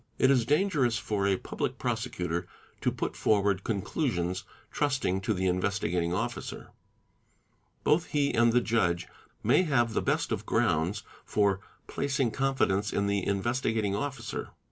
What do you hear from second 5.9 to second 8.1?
Officer. "Both